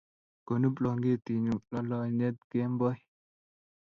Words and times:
kono 0.45 0.67
blanketitnyu 0.77 1.55
lolonyet 1.71 2.37
kemboi 2.49 2.99